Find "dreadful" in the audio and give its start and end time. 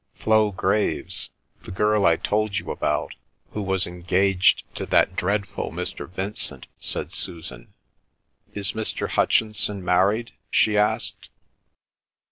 5.15-5.69